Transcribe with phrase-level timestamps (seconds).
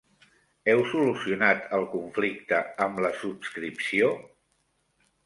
[0.71, 4.09] Heu solucionat el conflicte amb la subscripció?